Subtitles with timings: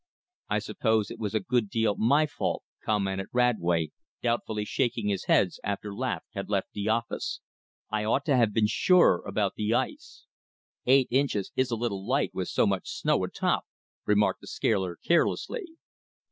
[0.49, 3.91] "I suppose it was a good deal my fault," commented Radway,
[4.23, 7.39] doubtfully shaking his head, after Laveque had left the office.
[7.91, 10.25] "I ought to have been surer about the ice."
[10.87, 13.65] "Eight inches is a little light, with so much snow atop,"
[14.07, 15.65] remarked the scaler carelessly.